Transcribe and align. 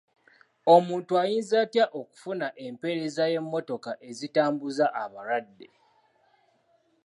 Omuntu 0.75 1.11
ayinza 1.23 1.55
atya 1.63 1.85
okufuna 1.99 2.47
empeereza 2.65 3.23
y'emmotoka 3.33 3.91
ezitambuza 4.09 4.85
abalwadde? 5.03 5.67